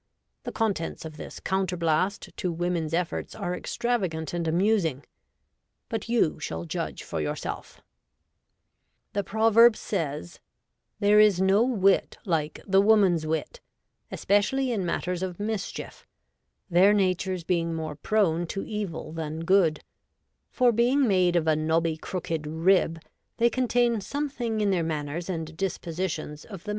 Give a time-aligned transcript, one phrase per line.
[0.45, 5.05] The contents of this counterblast to women's efforts are extravagant and amusing;
[5.89, 7.81] but you shall judge for yourself:
[9.13, 10.39] —'The proverb says,"
[11.01, 13.61] There is no wit like the woman's wit,"
[14.11, 16.07] especially in matters of mischief,
[16.67, 19.83] their natures being more prone to evil than good;
[20.49, 22.99] for, being made of a knobby crooked rib,
[23.37, 26.69] they contain something in their manners and dispositions of the DOMESTIC STRIFE.